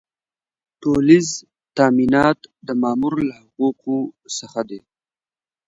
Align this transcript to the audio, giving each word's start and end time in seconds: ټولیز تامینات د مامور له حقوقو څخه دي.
ټولیز 0.81 1.27
تامینات 1.77 2.39
د 2.67 2.69
مامور 2.81 3.13
له 3.29 3.35
حقوقو 3.41 3.97
څخه 4.37 4.61
دي. 4.69 4.79